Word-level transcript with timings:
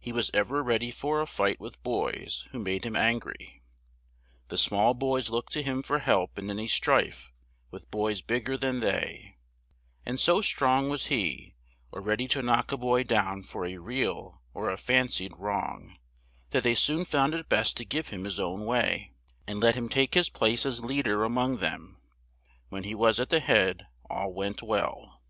He 0.00 0.12
was 0.12 0.30
ev 0.32 0.50
er 0.50 0.62
read 0.62 0.80
y 0.82 0.90
for 0.90 1.20
a 1.20 1.26
fight 1.26 1.60
with 1.60 1.82
boys 1.82 2.48
who 2.52 2.58
made 2.58 2.86
him 2.86 2.96
an 2.96 3.18
gry; 3.18 3.60
the 4.48 4.56
small 4.56 4.94
boys 4.94 5.28
looked 5.28 5.52
to 5.52 5.62
him 5.62 5.82
for 5.82 5.98
help 5.98 6.38
in 6.38 6.48
any 6.48 6.66
strife 6.66 7.30
with 7.70 7.90
boys 7.90 8.22
big 8.22 8.46
ger 8.46 8.56
than 8.56 8.80
they; 8.80 9.36
and 10.06 10.18
so 10.18 10.40
strong 10.40 10.88
was 10.88 11.08
he, 11.08 11.54
or 11.92 12.00
read 12.00 12.20
y 12.20 12.26
to 12.28 12.40
knock 12.40 12.72
a 12.72 12.78
boy 12.78 13.02
down 13.02 13.42
for 13.42 13.66
a 13.66 13.76
real 13.76 14.40
or 14.54 14.70
a 14.70 14.78
fan 14.78 15.08
cied 15.08 15.38
wrong, 15.38 15.98
that 16.48 16.62
they 16.62 16.74
soon 16.74 17.04
found 17.04 17.34
it 17.34 17.50
best 17.50 17.76
to 17.76 17.84
give 17.84 18.08
him 18.08 18.24
his 18.24 18.40
own 18.40 18.64
way, 18.64 19.12
and 19.46 19.60
let 19.60 19.74
him 19.74 19.90
take 19.90 20.14
his 20.14 20.30
place 20.30 20.64
as 20.64 20.82
lead 20.82 21.06
er 21.06 21.22
a 21.26 21.28
mong 21.28 21.60
them; 21.60 22.00
when 22.70 22.84
he 22.84 22.94
was 22.94 23.20
at 23.20 23.28
the 23.28 23.38
head 23.40 23.86
all 24.08 24.32
went 24.32 24.62
well. 24.62 25.20